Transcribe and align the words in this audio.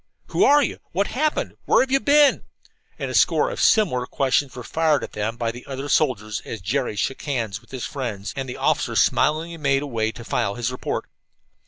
"Who 0.29 0.43
are 0.43 0.63
you?" 0.63 0.79
"What 0.93 1.05
happened?" 1.05 1.57
"Where 1.65 1.81
have 1.83 1.91
you 1.91 1.99
been?" 1.99 2.45
and 2.97 3.11
a 3.11 3.13
score 3.13 3.51
of 3.51 3.61
similar 3.61 4.07
questions 4.07 4.55
were 4.55 4.63
fired 4.63 5.03
at 5.03 5.11
them 5.11 5.37
by 5.37 5.51
the 5.51 5.63
other 5.67 5.87
soldiers 5.89 6.41
as 6.43 6.59
Jerry 6.59 6.95
shook 6.95 7.21
hands 7.21 7.61
with 7.61 7.69
his 7.69 7.85
friends, 7.85 8.33
and 8.35 8.49
the 8.49 8.57
officer 8.57 8.95
smilingly 8.95 9.57
made 9.57 9.83
away 9.83 10.11
to 10.13 10.25
file 10.25 10.55
his 10.55 10.71
report. 10.71 11.05